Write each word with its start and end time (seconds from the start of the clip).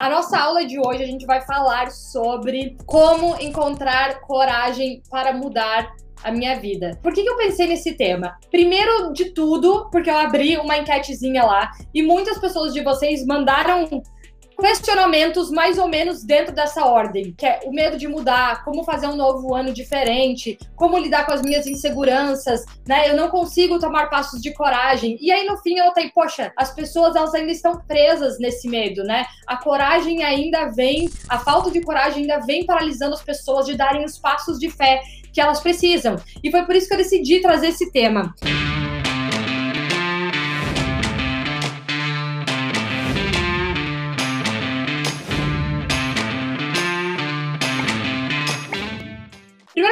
A 0.00 0.08
nossa 0.08 0.38
aula 0.38 0.64
de 0.64 0.78
hoje 0.78 1.02
a 1.02 1.06
gente 1.06 1.26
vai 1.26 1.40
falar 1.40 1.90
sobre 1.90 2.76
como 2.86 3.34
encontrar 3.40 4.20
coragem 4.20 5.02
para 5.10 5.32
mudar 5.32 5.92
a 6.22 6.30
minha 6.30 6.54
vida. 6.60 6.96
Por 7.02 7.12
que, 7.12 7.24
que 7.24 7.28
eu 7.28 7.36
pensei 7.36 7.66
nesse 7.66 7.94
tema? 7.96 8.38
Primeiro 8.48 9.12
de 9.12 9.30
tudo, 9.30 9.90
porque 9.90 10.08
eu 10.08 10.16
abri 10.16 10.56
uma 10.56 10.78
enquetezinha 10.78 11.42
lá 11.42 11.72
e 11.92 12.00
muitas 12.00 12.38
pessoas 12.38 12.72
de 12.72 12.80
vocês 12.80 13.26
mandaram 13.26 13.88
questionamentos 14.58 15.50
mais 15.50 15.78
ou 15.78 15.88
menos 15.88 16.24
dentro 16.24 16.54
dessa 16.54 16.84
ordem, 16.84 17.32
que 17.36 17.46
é 17.46 17.60
o 17.64 17.72
medo 17.72 17.96
de 17.96 18.08
mudar, 18.08 18.64
como 18.64 18.84
fazer 18.84 19.06
um 19.06 19.16
novo 19.16 19.54
ano 19.54 19.72
diferente, 19.72 20.58
como 20.74 20.98
lidar 20.98 21.26
com 21.26 21.32
as 21.32 21.42
minhas 21.42 21.66
inseguranças, 21.66 22.64
né? 22.86 23.08
Eu 23.08 23.16
não 23.16 23.28
consigo 23.28 23.78
tomar 23.78 24.10
passos 24.10 24.40
de 24.42 24.52
coragem. 24.52 25.16
E 25.20 25.30
aí 25.30 25.46
no 25.46 25.56
fim 25.58 25.78
eu 25.78 25.86
notei, 25.86 26.10
poxa, 26.10 26.52
as 26.56 26.74
pessoas 26.74 27.14
elas 27.14 27.34
ainda 27.34 27.52
estão 27.52 27.80
presas 27.86 28.38
nesse 28.38 28.68
medo, 28.68 29.04
né? 29.04 29.26
A 29.46 29.56
coragem 29.56 30.24
ainda 30.24 30.66
vem, 30.66 31.08
a 31.28 31.38
falta 31.38 31.70
de 31.70 31.80
coragem 31.80 32.22
ainda 32.22 32.44
vem 32.44 32.66
paralisando 32.66 33.14
as 33.14 33.22
pessoas 33.22 33.66
de 33.66 33.76
darem 33.76 34.04
os 34.04 34.18
passos 34.18 34.58
de 34.58 34.68
fé 34.68 35.00
que 35.32 35.40
elas 35.40 35.60
precisam. 35.60 36.16
E 36.42 36.50
foi 36.50 36.64
por 36.64 36.74
isso 36.74 36.88
que 36.88 36.94
eu 36.94 36.98
decidi 36.98 37.40
trazer 37.40 37.68
esse 37.68 37.92
tema. 37.92 38.34
Música 38.42 38.77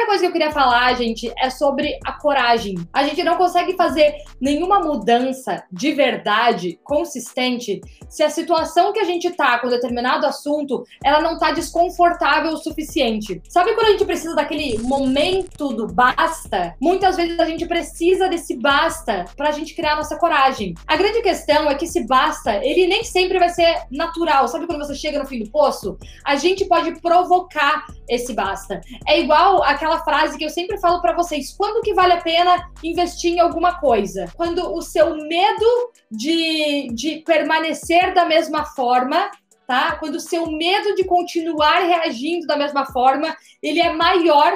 coisa 0.07 0.21
que 0.21 0.27
eu 0.27 0.31
queria 0.31 0.51
falar, 0.51 0.93
gente, 0.95 1.31
é 1.37 1.49
sobre 1.49 1.99
a 2.05 2.13
coragem. 2.13 2.75
A 2.93 3.03
gente 3.03 3.21
não 3.23 3.35
consegue 3.35 3.75
fazer 3.75 4.15
nenhuma 4.39 4.79
mudança 4.79 5.63
de 5.69 5.91
verdade, 5.91 6.79
consistente, 6.83 7.81
se 8.09 8.23
a 8.23 8.29
situação 8.29 8.93
que 8.93 8.99
a 8.99 9.03
gente 9.03 9.29
tá 9.31 9.59
com 9.59 9.67
determinado 9.67 10.25
assunto, 10.25 10.83
ela 11.03 11.19
não 11.19 11.37
tá 11.37 11.51
desconfortável 11.51 12.53
o 12.53 12.57
suficiente. 12.57 13.41
Sabe 13.49 13.73
quando 13.73 13.87
a 13.87 13.91
gente 13.91 14.05
precisa 14.05 14.33
daquele 14.33 14.79
momento 14.79 15.73
do 15.73 15.87
basta? 15.87 16.73
Muitas 16.81 17.17
vezes 17.17 17.37
a 17.37 17.45
gente 17.45 17.65
precisa 17.65 18.29
desse 18.29 18.55
basta 18.55 19.25
pra 19.35 19.51
gente 19.51 19.75
criar 19.75 19.97
nossa 19.97 20.17
coragem. 20.17 20.73
A 20.87 20.95
grande 20.95 21.21
questão 21.21 21.69
é 21.69 21.75
que 21.75 21.83
esse 21.83 22.07
basta, 22.07 22.63
ele 22.63 22.87
nem 22.87 23.03
sempre 23.03 23.39
vai 23.39 23.49
ser 23.49 23.83
natural. 23.91 24.47
Sabe 24.47 24.65
quando 24.67 24.85
você 24.85 24.95
chega 24.95 25.19
no 25.19 25.27
fim 25.27 25.43
do 25.43 25.51
poço? 25.51 25.97
A 26.23 26.37
gente 26.37 26.63
pode 26.65 26.97
provocar 27.01 27.85
esse 28.07 28.33
basta. 28.33 28.79
É 29.05 29.19
igual 29.19 29.61
aquela 29.63 29.96
frase 30.03 30.37
que 30.37 30.45
eu 30.45 30.49
sempre 30.49 30.79
falo 30.79 31.01
para 31.01 31.15
vocês: 31.15 31.53
quando 31.57 31.81
que 31.81 31.93
vale 31.93 32.13
a 32.13 32.21
pena 32.21 32.71
investir 32.83 33.33
em 33.33 33.39
alguma 33.39 33.79
coisa? 33.79 34.31
Quando 34.35 34.73
o 34.73 34.81
seu 34.81 35.15
medo 35.15 35.91
de, 36.11 36.87
de 36.93 37.23
permanecer 37.25 38.13
da 38.13 38.25
mesma 38.25 38.65
forma 38.65 39.29
tá? 39.67 39.97
Quando 39.97 40.15
o 40.15 40.21
seu 40.21 40.49
medo 40.49 40.95
de 40.95 41.03
continuar 41.03 41.81
reagindo 41.81 42.47
da 42.47 42.55
mesma 42.55 42.85
forma, 42.85 43.35
ele 43.61 43.81
é 43.81 43.91
maior 43.91 44.55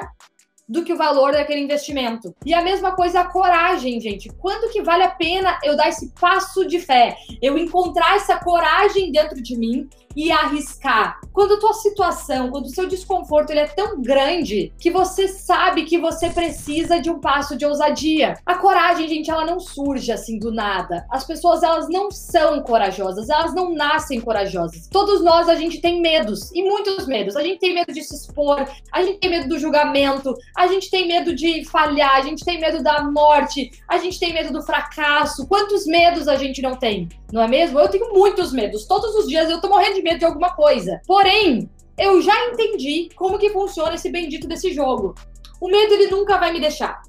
do 0.71 0.83
que 0.83 0.93
o 0.93 0.97
valor 0.97 1.33
daquele 1.33 1.59
investimento. 1.59 2.33
E 2.45 2.53
a 2.53 2.61
mesma 2.61 2.93
coisa 2.93 3.19
a 3.19 3.25
coragem, 3.25 3.99
gente. 3.99 4.29
Quando 4.39 4.71
que 4.71 4.81
vale 4.81 5.03
a 5.03 5.11
pena 5.11 5.59
eu 5.65 5.75
dar 5.75 5.89
esse 5.89 6.09
passo 6.11 6.65
de 6.65 6.79
fé? 6.79 7.17
Eu 7.41 7.57
encontrar 7.57 8.15
essa 8.15 8.37
coragem 8.37 9.11
dentro 9.11 9.43
de 9.43 9.57
mim 9.57 9.89
e 10.15 10.31
arriscar. 10.31 11.19
Quando 11.33 11.55
a 11.55 11.59
tua 11.59 11.73
situação, 11.73 12.49
quando 12.49 12.65
o 12.65 12.69
seu 12.69 12.87
desconforto 12.87 13.51
ele 13.51 13.61
é 13.61 13.67
tão 13.67 14.01
grande 14.01 14.73
que 14.79 14.91
você 14.91 15.27
sabe 15.27 15.83
que 15.83 15.97
você 15.97 16.29
precisa 16.29 16.99
de 16.99 17.09
um 17.09 17.19
passo 17.19 17.55
de 17.55 17.65
ousadia. 17.65 18.35
A 18.45 18.55
coragem, 18.55 19.07
gente, 19.07 19.31
ela 19.31 19.45
não 19.45 19.59
surge 19.59 20.11
assim 20.11 20.37
do 20.37 20.51
nada. 20.51 21.05
As 21.09 21.25
pessoas 21.25 21.63
elas 21.63 21.87
não 21.89 22.11
são 22.11 22.61
corajosas, 22.61 23.29
elas 23.29 23.53
não 23.53 23.73
nascem 23.73 24.19
corajosas. 24.19 24.87
Todos 24.87 25.23
nós 25.23 25.47
a 25.47 25.55
gente 25.55 25.79
tem 25.79 26.01
medos 26.01 26.51
e 26.53 26.63
muitos 26.63 27.07
medos. 27.07 27.35
A 27.35 27.43
gente 27.43 27.59
tem 27.59 27.73
medo 27.73 27.93
de 27.93 28.03
se 28.03 28.15
expor, 28.15 28.67
a 28.91 29.03
gente 29.03 29.19
tem 29.19 29.29
medo 29.29 29.49
do 29.49 29.59
julgamento, 29.59 30.35
a 30.61 30.67
gente 30.67 30.91
tem 30.91 31.07
medo 31.07 31.33
de 31.33 31.65
falhar, 31.65 32.15
a 32.15 32.21
gente 32.21 32.45
tem 32.45 32.59
medo 32.59 32.83
da 32.83 33.03
morte, 33.03 33.71
a 33.87 33.97
gente 33.97 34.19
tem 34.19 34.31
medo 34.31 34.53
do 34.53 34.61
fracasso. 34.61 35.47
Quantos 35.47 35.87
medos 35.87 36.27
a 36.27 36.35
gente 36.35 36.61
não 36.61 36.75
tem? 36.75 37.09
Não 37.33 37.41
é 37.41 37.47
mesmo? 37.47 37.79
Eu 37.79 37.89
tenho 37.89 38.13
muitos 38.13 38.53
medos. 38.53 38.85
Todos 38.85 39.15
os 39.15 39.27
dias 39.27 39.49
eu 39.49 39.59
tô 39.59 39.67
morrendo 39.67 39.95
de 39.95 40.03
medo 40.03 40.19
de 40.19 40.25
alguma 40.25 40.55
coisa. 40.55 41.01
Porém, 41.07 41.67
eu 41.97 42.21
já 42.21 42.47
entendi 42.47 43.09
como 43.15 43.39
que 43.39 43.49
funciona 43.49 43.95
esse 43.95 44.11
bendito 44.11 44.47
desse 44.47 44.71
jogo. 44.71 45.15
O 45.59 45.67
medo 45.67 45.95
ele 45.95 46.11
nunca 46.11 46.37
vai 46.37 46.53
me 46.53 46.59
deixar. 46.59 47.01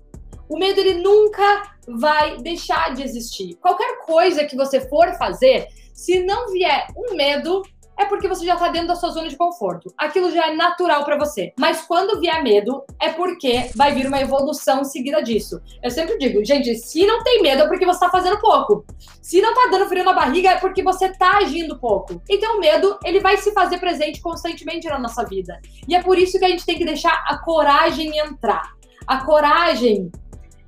O 0.48 0.58
medo 0.58 0.80
ele 0.80 0.94
nunca 0.94 1.74
vai 1.86 2.38
deixar 2.38 2.94
de 2.94 3.02
existir. 3.02 3.56
Qualquer 3.56 3.98
coisa 4.06 4.44
que 4.44 4.56
você 4.56 4.80
for 4.88 5.12
fazer, 5.18 5.68
se 5.92 6.24
não 6.24 6.50
vier 6.50 6.86
um 6.96 7.14
medo, 7.14 7.62
é 7.98 8.06
porque 8.06 8.28
você 8.28 8.44
já 8.44 8.56
tá 8.56 8.68
dentro 8.68 8.88
da 8.88 8.96
sua 8.96 9.10
zona 9.10 9.28
de 9.28 9.36
conforto. 9.36 9.92
Aquilo 9.96 10.30
já 10.30 10.48
é 10.48 10.54
natural 10.54 11.04
para 11.04 11.18
você. 11.18 11.52
Mas 11.58 11.82
quando 11.82 12.18
vier 12.20 12.42
medo, 12.42 12.84
é 13.00 13.10
porque 13.10 13.70
vai 13.74 13.94
vir 13.94 14.06
uma 14.06 14.20
evolução 14.20 14.84
seguida 14.84 15.22
disso. 15.22 15.60
Eu 15.82 15.90
sempre 15.90 16.18
digo, 16.18 16.44
gente, 16.44 16.74
se 16.76 17.06
não 17.06 17.22
tem 17.22 17.42
medo 17.42 17.62
é 17.62 17.68
porque 17.68 17.86
você 17.86 18.00
tá 18.00 18.10
fazendo 18.10 18.40
pouco. 18.40 18.84
Se 19.20 19.40
não 19.40 19.54
tá 19.54 19.68
dando 19.70 19.88
frio 19.88 20.04
na 20.04 20.12
barriga 20.12 20.50
é 20.50 20.58
porque 20.58 20.82
você 20.82 21.10
tá 21.10 21.38
agindo 21.38 21.78
pouco. 21.78 22.20
Então 22.28 22.56
o 22.56 22.60
medo, 22.60 22.98
ele 23.04 23.20
vai 23.20 23.36
se 23.36 23.52
fazer 23.52 23.78
presente 23.78 24.20
constantemente 24.20 24.88
na 24.88 24.98
nossa 24.98 25.24
vida. 25.24 25.60
E 25.86 25.94
é 25.94 26.02
por 26.02 26.18
isso 26.18 26.38
que 26.38 26.44
a 26.44 26.48
gente 26.48 26.66
tem 26.66 26.78
que 26.78 26.84
deixar 26.84 27.24
a 27.26 27.38
coragem 27.38 28.18
entrar. 28.18 28.72
A 29.06 29.24
coragem, 29.24 30.10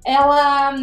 ela 0.05 0.75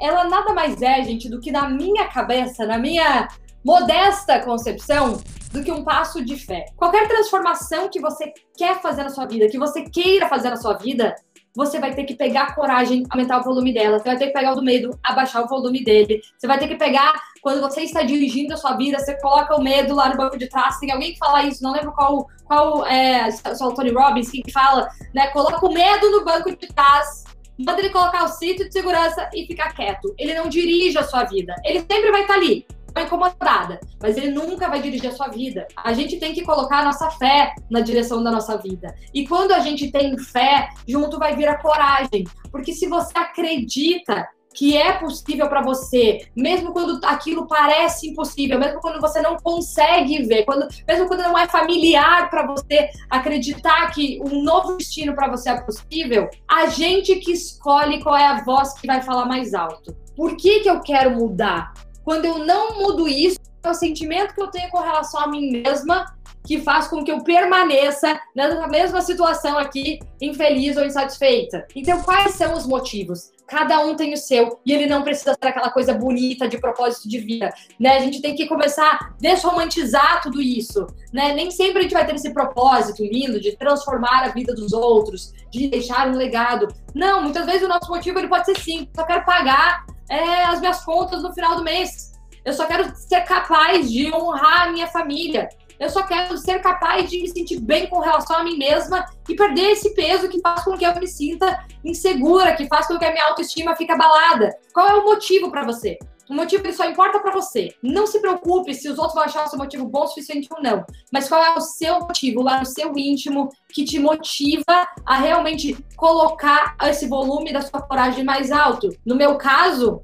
ela 0.00 0.24
nada 0.24 0.52
mais 0.52 0.80
é, 0.82 1.02
gente, 1.04 1.28
do 1.28 1.40
que 1.40 1.50
na 1.50 1.68
minha 1.68 2.08
cabeça, 2.08 2.66
na 2.66 2.78
minha 2.78 3.28
modesta 3.64 4.40
concepção, 4.40 5.18
do 5.54 5.62
que 5.62 5.70
um 5.70 5.84
passo 5.84 6.22
de 6.22 6.36
fé. 6.36 6.66
Qualquer 6.76 7.06
transformação 7.06 7.88
que 7.88 8.00
você 8.00 8.32
quer 8.58 8.82
fazer 8.82 9.04
na 9.04 9.08
sua 9.08 9.24
vida, 9.24 9.48
que 9.48 9.56
você 9.56 9.82
queira 9.82 10.28
fazer 10.28 10.50
na 10.50 10.56
sua 10.56 10.74
vida, 10.74 11.14
você 11.56 11.78
vai 11.78 11.94
ter 11.94 12.02
que 12.02 12.16
pegar 12.16 12.42
a 12.42 12.54
coragem, 12.54 13.04
aumentar 13.08 13.38
o 13.38 13.44
volume 13.44 13.72
dela. 13.72 14.00
Você 14.00 14.04
vai 14.04 14.18
ter 14.18 14.26
que 14.26 14.32
pegar 14.32 14.52
o 14.52 14.56
do 14.56 14.62
medo, 14.64 14.98
abaixar 15.00 15.44
o 15.44 15.46
volume 15.46 15.84
dele. 15.84 16.20
Você 16.36 16.48
vai 16.48 16.58
ter 16.58 16.66
que 16.66 16.74
pegar, 16.74 17.12
quando 17.40 17.60
você 17.60 17.82
está 17.82 18.02
dirigindo 18.02 18.52
a 18.52 18.56
sua 18.56 18.76
vida, 18.76 18.98
você 18.98 19.16
coloca 19.20 19.54
o 19.54 19.62
medo 19.62 19.94
lá 19.94 20.08
no 20.08 20.16
banco 20.16 20.36
de 20.36 20.48
trás. 20.48 20.76
Tem 20.80 20.90
alguém 20.90 21.12
que 21.12 21.18
fala 21.18 21.44
isso, 21.44 21.62
não 21.62 21.72
lembro 21.72 21.92
qual, 21.92 22.26
qual 22.44 22.84
é, 22.86 23.28
o 23.28 23.72
Tony 23.72 23.92
Robbins 23.92 24.30
que 24.30 24.50
fala, 24.50 24.88
né? 25.14 25.28
Coloca 25.28 25.64
o 25.64 25.72
medo 25.72 26.10
no 26.10 26.24
banco 26.24 26.50
de 26.50 26.66
trás, 26.66 27.22
manda 27.56 27.78
ele 27.78 27.90
colocar 27.90 28.24
o 28.24 28.28
cinto 28.28 28.64
de 28.64 28.72
segurança 28.72 29.30
e 29.32 29.46
ficar 29.46 29.72
quieto. 29.72 30.12
Ele 30.18 30.34
não 30.34 30.48
dirige 30.48 30.98
a 30.98 31.04
sua 31.04 31.22
vida. 31.22 31.54
Ele 31.64 31.78
sempre 31.88 32.10
vai 32.10 32.22
estar 32.22 32.34
ali 32.34 32.66
incomodada, 33.02 33.80
mas 34.00 34.16
ele 34.16 34.30
nunca 34.30 34.68
vai 34.68 34.80
dirigir 34.80 35.10
a 35.10 35.14
sua 35.14 35.28
vida. 35.28 35.66
A 35.76 35.92
gente 35.92 36.18
tem 36.18 36.32
que 36.32 36.42
colocar 36.42 36.78
a 36.78 36.84
nossa 36.84 37.10
fé 37.10 37.54
na 37.70 37.80
direção 37.80 38.22
da 38.22 38.30
nossa 38.30 38.56
vida. 38.56 38.94
E 39.12 39.26
quando 39.26 39.52
a 39.52 39.60
gente 39.60 39.90
tem 39.90 40.16
fé, 40.16 40.68
junto 40.86 41.18
vai 41.18 41.34
vir 41.34 41.48
a 41.48 41.58
coragem. 41.58 42.24
Porque 42.50 42.72
se 42.72 42.86
você 42.88 43.12
acredita 43.16 44.28
que 44.54 44.76
é 44.76 44.92
possível 44.92 45.48
para 45.48 45.60
você, 45.60 46.28
mesmo 46.34 46.72
quando 46.72 47.04
aquilo 47.04 47.46
parece 47.46 48.08
impossível, 48.10 48.58
mesmo 48.58 48.80
quando 48.80 49.00
você 49.00 49.20
não 49.20 49.36
consegue 49.36 50.22
ver, 50.22 50.44
quando, 50.44 50.68
mesmo 50.86 51.08
quando 51.08 51.22
não 51.22 51.36
é 51.36 51.48
familiar 51.48 52.30
para 52.30 52.46
você 52.46 52.88
acreditar 53.10 53.90
que 53.90 54.20
um 54.24 54.42
novo 54.42 54.76
destino 54.76 55.14
para 55.14 55.28
você 55.28 55.50
é 55.50 55.60
possível, 55.60 56.30
a 56.48 56.66
gente 56.66 57.16
que 57.16 57.32
escolhe 57.32 58.00
qual 58.00 58.16
é 58.16 58.26
a 58.26 58.44
voz 58.44 58.72
que 58.74 58.86
vai 58.86 59.02
falar 59.02 59.26
mais 59.26 59.52
alto. 59.52 59.94
Por 60.16 60.36
que, 60.36 60.60
que 60.60 60.70
eu 60.70 60.80
quero 60.80 61.10
mudar? 61.10 61.72
Quando 62.04 62.26
eu 62.26 62.38
não 62.38 62.78
mudo 62.78 63.08
isso, 63.08 63.38
é 63.62 63.70
o 63.70 63.74
sentimento 63.74 64.34
que 64.34 64.42
eu 64.42 64.48
tenho 64.48 64.70
com 64.70 64.78
relação 64.78 65.20
a 65.20 65.26
mim 65.26 65.50
mesma 65.50 66.06
que 66.46 66.60
faz 66.60 66.86
com 66.86 67.02
que 67.02 67.10
eu 67.10 67.24
permaneça 67.24 68.20
nessa 68.36 68.66
mesma 68.68 69.00
situação 69.00 69.58
aqui, 69.58 69.98
infeliz 70.20 70.76
ou 70.76 70.84
insatisfeita. 70.84 71.66
Então, 71.74 72.02
quais 72.02 72.34
são 72.34 72.54
os 72.54 72.66
motivos? 72.66 73.32
Cada 73.46 73.80
um 73.80 73.94
tem 73.94 74.12
o 74.12 74.16
seu 74.16 74.58
e 74.64 74.72
ele 74.72 74.86
não 74.86 75.02
precisa 75.02 75.32
ser 75.32 75.48
aquela 75.48 75.70
coisa 75.70 75.94
bonita 75.94 76.48
de 76.48 76.58
propósito 76.58 77.08
de 77.08 77.18
vida, 77.18 77.52
né? 77.78 77.96
A 77.96 78.00
gente 78.00 78.20
tem 78.20 78.34
que 78.34 78.46
começar 78.46 78.84
a 78.84 79.14
desromantizar 79.20 80.22
tudo 80.22 80.40
isso, 80.40 80.86
né? 81.12 81.32
Nem 81.34 81.50
sempre 81.50 81.80
a 81.80 81.82
gente 81.82 81.94
vai 81.94 82.06
ter 82.06 82.14
esse 82.14 82.32
propósito 82.32 83.02
lindo 83.04 83.40
de 83.40 83.56
transformar 83.56 84.24
a 84.24 84.28
vida 84.28 84.54
dos 84.54 84.72
outros, 84.72 85.32
de 85.50 85.68
deixar 85.68 86.08
um 86.08 86.16
legado. 86.16 86.68
Não, 86.94 87.22
muitas 87.22 87.44
vezes 87.44 87.62
o 87.62 87.68
nosso 87.68 87.90
motivo 87.90 88.18
ele 88.18 88.28
pode 88.28 88.46
ser 88.46 88.58
sim, 88.58 88.88
só 88.94 89.04
quero 89.04 89.24
pagar 89.24 89.84
é, 90.08 90.44
as 90.44 90.60
minhas 90.60 90.84
contas 90.84 91.22
no 91.22 91.32
final 91.32 91.56
do 91.56 91.64
mês. 91.64 92.12
Eu 92.44 92.52
só 92.52 92.66
quero 92.66 92.94
ser 92.94 93.22
capaz 93.22 93.90
de 93.90 94.12
honrar 94.14 94.68
a 94.68 94.72
minha 94.72 94.86
família. 94.86 95.48
Eu 95.78 95.90
só 95.90 96.02
quero 96.02 96.36
ser 96.38 96.60
capaz 96.60 97.10
de 97.10 97.20
me 97.20 97.28
sentir 97.28 97.60
bem 97.60 97.88
com 97.88 97.98
relação 97.98 98.36
a 98.36 98.44
mim 98.44 98.56
mesma 98.56 99.04
e 99.28 99.34
perder 99.34 99.72
esse 99.72 99.94
peso 99.94 100.28
que 100.28 100.40
faz 100.40 100.62
com 100.62 100.76
que 100.76 100.84
eu 100.84 100.94
me 100.94 101.08
sinta 101.08 101.64
insegura, 101.84 102.54
que 102.54 102.68
faz 102.68 102.86
com 102.86 102.98
que 102.98 103.04
a 103.04 103.12
minha 103.12 103.26
autoestima 103.26 103.74
fique 103.74 103.90
abalada. 103.90 104.50
Qual 104.72 104.86
é 104.88 104.94
o 104.94 105.04
motivo 105.04 105.50
para 105.50 105.64
você? 105.64 105.98
O 106.28 106.34
motivo 106.34 106.72
só 106.72 106.88
importa 106.88 107.20
para 107.20 107.32
você. 107.32 107.74
Não 107.82 108.06
se 108.06 108.20
preocupe 108.20 108.74
se 108.74 108.88
os 108.88 108.98
outros 108.98 109.14
vão 109.14 109.24
achar 109.24 109.44
o 109.44 109.48
seu 109.48 109.58
motivo 109.58 109.86
bom 109.86 110.04
o 110.04 110.06
suficiente 110.06 110.48
ou 110.50 110.62
não. 110.62 110.84
Mas 111.12 111.28
qual 111.28 111.42
é 111.42 111.54
o 111.54 111.60
seu 111.60 112.00
motivo 112.00 112.42
lá 112.42 112.58
no 112.58 112.66
seu 112.66 112.96
íntimo 112.96 113.50
que 113.68 113.84
te 113.84 113.98
motiva 113.98 114.88
a 115.04 115.16
realmente 115.16 115.76
colocar 115.96 116.76
esse 116.84 117.06
volume 117.06 117.52
da 117.52 117.60
sua 117.60 117.82
coragem 117.82 118.24
mais 118.24 118.50
alto? 118.50 118.88
No 119.04 119.14
meu 119.14 119.36
caso, 119.36 120.00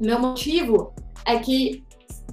meu 0.00 0.18
motivo 0.18 0.94
é 1.24 1.38
que 1.38 1.84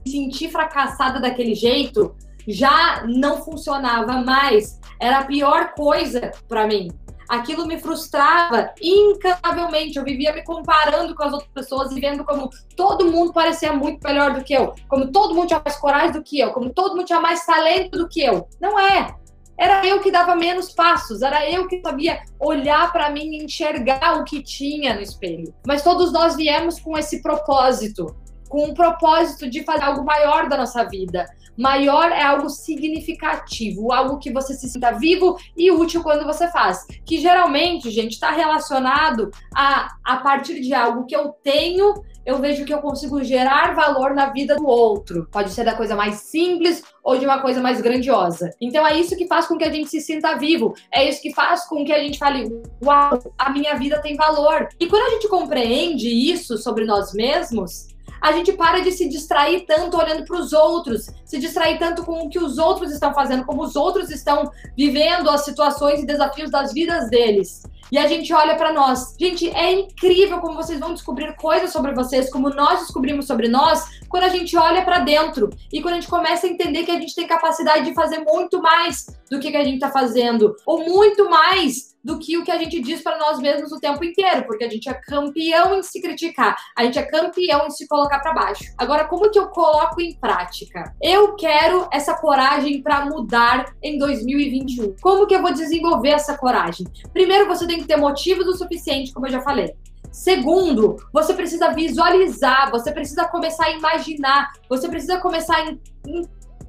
sentir 0.08 0.50
fracassada 0.50 1.20
daquele 1.20 1.56
jeito 1.56 2.16
já 2.48 3.04
não 3.08 3.44
funcionava 3.44 4.22
mais. 4.22 4.80
Era 5.00 5.20
a 5.20 5.26
pior 5.26 5.74
coisa 5.74 6.32
para 6.48 6.68
mim. 6.68 6.88
Aquilo 7.30 7.66
me 7.66 7.80
frustrava 7.80 8.72
incansavelmente. 8.82 9.98
Eu 9.98 10.04
vivia 10.04 10.34
me 10.34 10.44
comparando 10.44 11.16
com 11.16 11.24
as 11.24 11.34
outras 11.34 11.52
pessoas 11.52 11.92
e 11.92 12.00
vendo 12.00 12.24
como 12.24 12.50
todo 12.76 13.12
mundo 13.12 13.34
parecia 13.34 13.74
muito 13.74 14.04
melhor 14.04 14.34
do 14.34 14.44
que 14.44 14.54
eu, 14.54 14.74
como 14.88 15.12
todo 15.12 15.34
mundo 15.34 15.48
tinha 15.48 15.62
mais 15.64 15.78
coragem 15.78 16.12
do 16.12 16.24
que 16.24 16.40
eu, 16.40 16.52
como 16.52 16.70
todo 16.70 16.96
mundo 16.96 17.06
tinha 17.06 17.20
mais 17.20 17.46
talento 17.46 17.98
do 17.98 18.08
que 18.08 18.22
eu. 18.22 18.48
Não 18.60 18.80
é. 18.80 19.16
Era 19.58 19.86
eu 19.88 20.02
que 20.02 20.12
dava 20.12 20.36
menos 20.36 20.74
passos, 20.74 21.22
era 21.22 21.50
eu 21.50 21.68
que 21.68 21.80
sabia 21.80 22.22
olhar 22.40 22.92
para 22.92 23.10
mim 23.10 23.36
e 23.36 23.46
enxergar 23.46 24.20
o 24.20 24.26
que 24.26 24.44
tinha 24.44 24.94
no 24.94 25.02
espelho. 25.02 25.54
Mas 25.66 25.82
todos 25.82 26.12
nós 26.12 26.36
viemos 26.36 26.80
com 26.80 26.98
esse 26.98 27.22
propósito, 27.22 28.14
com 28.50 28.70
o 28.70 28.74
propósito 28.74 29.50
de 29.50 29.64
fazer 29.64 29.84
algo 29.84 30.04
maior 30.04 30.48
da 30.48 30.58
nossa 30.58 30.84
vida, 30.84 31.26
Maior 31.58 32.12
é 32.12 32.22
algo 32.22 32.50
significativo, 32.50 33.92
algo 33.92 34.20
que 34.20 34.32
você 34.32 34.54
se 34.54 34.68
sinta 34.68 34.92
vivo 34.92 35.38
e 35.56 35.72
útil 35.72 36.04
quando 36.04 36.26
você 36.26 36.50
faz. 36.50 36.86
Que 37.06 37.18
geralmente, 37.18 37.90
gente, 37.90 38.14
está 38.14 38.32
relacionado 38.32 39.32
a, 39.56 39.96
a 40.04 40.18
partir 40.18 40.60
de 40.60 40.74
algo 40.74 41.06
que 41.06 41.16
eu 41.16 41.30
tenho, 41.30 42.04
eu 42.26 42.40
vejo 42.40 42.66
que 42.66 42.74
eu 42.74 42.80
consigo 42.80 43.24
gerar 43.24 43.74
valor 43.74 44.14
na 44.14 44.32
vida 44.32 44.56
do 44.56 44.68
outro. 44.68 45.30
Pode 45.32 45.52
ser 45.52 45.64
da 45.64 45.76
coisa 45.76 45.96
mais 45.96 46.16
simples 46.16 46.84
ou 47.02 47.18
de 47.18 47.26
uma 47.26 47.40
coisa 47.40 47.62
mais 47.62 47.80
grandiosa. 47.80 48.50
Então 48.60 48.86
é 48.86 49.00
isso 49.00 49.16
que 49.16 49.28
faz 49.28 49.48
com 49.48 49.58
que 49.58 49.64
a 49.64 49.72
gente 49.72 49.90
se 49.90 50.02
sinta 50.02 50.36
vivo. 50.38 50.74
É 50.92 51.08
isso 51.08 51.22
que 51.22 51.34
faz 51.34 51.66
com 51.66 51.86
que 51.86 51.94
a 51.94 52.00
gente 52.00 52.18
fale: 52.18 52.52
uau, 52.84 53.18
a 53.38 53.50
minha 53.50 53.76
vida 53.76 54.02
tem 54.02 54.16
valor. 54.16 54.68
E 54.78 54.88
quando 54.88 55.04
a 55.04 55.12
gente 55.12 55.30
compreende 55.30 56.10
isso 56.10 56.58
sobre 56.58 56.84
nós 56.84 57.14
mesmos, 57.14 57.95
a 58.22 58.32
gente 58.32 58.54
para 58.54 58.80
de 58.80 58.92
se 58.92 59.08
distrair 59.08 59.66
tanto 59.66 59.98
olhando 59.98 60.26
para 60.26 60.38
os 60.38 60.54
outros, 60.54 61.08
se 61.24 61.40
distrair 61.40 61.78
tanto 61.78 62.04
com 62.04 62.26
o 62.26 62.30
que 62.30 62.40
os 62.40 62.58
outros 62.58 62.92
estão 62.92 63.14
fazendo, 63.14 63.46
como 63.46 63.64
os 63.64 63.76
outros 63.76 64.10
estão 64.10 64.52
vivendo 64.78 65.30
as 65.30 65.46
situações 65.46 66.02
e 66.02 66.06
desafios 66.06 66.52
das 66.52 66.74
vidas 66.74 67.10
deles. 67.10 67.64
E 67.92 67.98
a 67.98 68.08
gente 68.08 68.34
olha 68.34 68.56
para 68.56 68.74
nós. 68.74 69.16
Gente, 69.20 69.50
é 69.50 69.72
incrível 69.72 70.40
como 70.40 70.56
vocês 70.56 70.80
vão 70.80 70.94
descobrir 70.94 71.36
coisas 71.36 71.72
sobre 71.72 71.94
vocês, 71.94 72.32
como 72.32 72.50
nós 72.50 72.80
descobrimos 72.82 73.28
sobre 73.28 73.48
nós, 73.48 73.84
quando 74.10 74.24
a 74.24 74.30
gente 74.30 74.58
olha 74.58 74.84
para 74.84 75.00
dentro 75.00 75.50
e 75.72 75.82
quando 75.82 75.94
a 75.94 76.00
gente 76.00 76.10
começa 76.10 76.48
a 76.48 76.50
entender 76.50 76.84
que 76.84 76.92
a 76.92 77.00
gente 77.00 77.16
tem 77.16 77.28
capacidade 77.28 77.86
de 77.86 77.94
fazer 77.94 78.20
muito 78.20 78.62
mais 78.62 79.06
do 79.30 79.40
que, 79.40 79.52
que 79.52 79.58
a 79.58 79.64
gente 79.64 79.76
está 79.76 79.92
fazendo, 79.92 80.56
ou 80.66 80.84
muito 80.84 81.30
mais 81.30 81.95
do 82.06 82.20
que 82.20 82.38
o 82.38 82.44
que 82.44 82.52
a 82.52 82.58
gente 82.60 82.80
diz 82.80 83.02
para 83.02 83.18
nós 83.18 83.40
mesmos 83.40 83.72
o 83.72 83.80
tempo 83.80 84.04
inteiro, 84.04 84.46
porque 84.46 84.64
a 84.64 84.70
gente 84.70 84.88
é 84.88 84.94
campeão 84.94 85.76
em 85.76 85.82
se 85.82 86.00
criticar, 86.00 86.56
a 86.78 86.84
gente 86.84 87.00
é 87.00 87.02
campeão 87.02 87.66
em 87.66 87.72
se 87.72 87.88
colocar 87.88 88.20
para 88.20 88.32
baixo. 88.32 88.64
Agora, 88.78 89.06
como 89.06 89.32
que 89.32 89.40
eu 89.40 89.48
coloco 89.48 90.00
em 90.00 90.14
prática? 90.14 90.94
Eu 91.02 91.36
quero 91.36 91.90
essa 91.92 92.14
coragem 92.14 92.84
para 92.84 93.08
mudar 93.08 93.74
em 93.82 93.98
2021. 93.98 94.96
Como 95.02 95.26
que 95.26 95.36
eu 95.36 95.42
vou 95.42 95.52
desenvolver 95.52 96.10
essa 96.10 96.38
coragem? 96.38 96.86
Primeiro, 97.12 97.48
você 97.48 97.66
tem 97.66 97.80
que 97.80 97.88
ter 97.88 97.98
motivos 97.98 98.46
o 98.48 98.56
suficiente, 98.56 99.12
como 99.12 99.26
eu 99.26 99.32
já 99.32 99.42
falei. 99.42 99.74
Segundo, 100.12 100.98
você 101.12 101.34
precisa 101.34 101.74
visualizar, 101.74 102.70
você 102.70 102.92
precisa 102.92 103.26
começar 103.26 103.66
a 103.66 103.72
imaginar, 103.72 104.52
você 104.70 104.88
precisa 104.88 105.18
começar 105.18 105.58
a 105.58 105.76